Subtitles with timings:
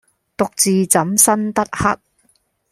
[0.35, 1.95] 獨自怎生得黑！